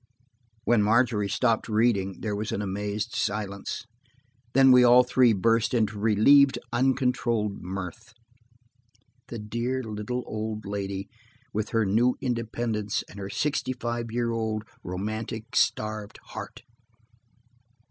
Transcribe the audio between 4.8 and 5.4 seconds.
all three